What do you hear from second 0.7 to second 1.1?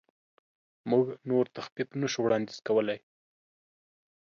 موږ